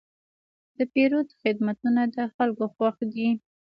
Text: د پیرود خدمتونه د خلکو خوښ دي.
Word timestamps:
د 0.77 0.79
پیرود 0.93 1.27
خدمتونه 1.41 2.01
د 2.15 2.17
خلکو 2.35 2.65
خوښ 2.75 2.97
دي. 3.13 3.29